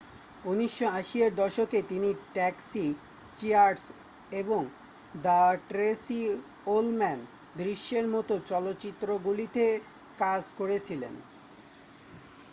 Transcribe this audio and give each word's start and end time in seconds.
1980 0.45 1.17
এর 1.21 1.31
দশকে 1.35 1.79
তিনি 1.89 2.09
ট্যাক্সি 2.33 2.85
চিয়ার্স 3.37 3.83
এবং 4.33 4.61
দ্য 5.21 5.39
ট্রেসি 5.69 6.21
ওলম্যান 6.67 7.19
দৃশ্যের 7.57 8.05
মতো 8.07 8.33
চলচ্চিত্রগুলিতে 8.49 9.65
কাজ 10.17 10.43
করেছিলেন 10.59 11.13